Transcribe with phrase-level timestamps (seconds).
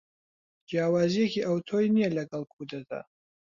[0.69, 2.99] جیاوازیەکی ئەتۆی نییە لەگەل کودەتا.